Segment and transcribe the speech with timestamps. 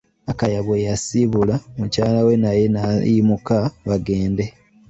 [0.31, 3.55] Akaya bwe yasiibula, mukyala we naye n'ayimuka
[3.87, 4.43] bagende.